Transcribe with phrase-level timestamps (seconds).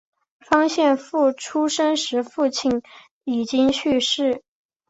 [0.39, 2.81] 方献夫出生时父亲
[3.23, 4.41] 已经去世。